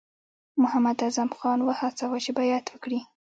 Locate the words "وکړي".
2.69-2.99